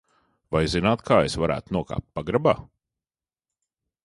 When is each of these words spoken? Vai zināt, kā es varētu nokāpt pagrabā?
Vai 0.55 0.61
zināt, 0.75 1.03
kā 1.09 1.19
es 1.27 1.37
varētu 1.43 1.77
nokāpt 1.77 2.09
pagrabā? 2.17 2.57